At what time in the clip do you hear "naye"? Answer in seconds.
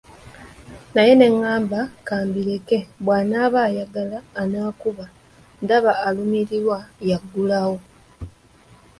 0.93-1.13